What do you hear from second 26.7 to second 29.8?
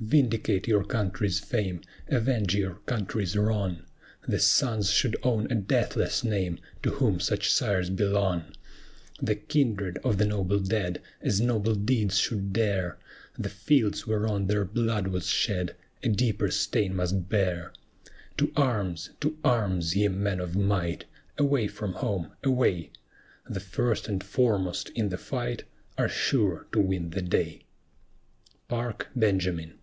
to win the day! PARK BENJAMIN.